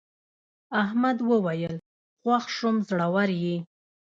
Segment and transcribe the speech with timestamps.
[0.81, 1.75] احمد وویل
[2.21, 3.57] خوښ شوم زړور یې.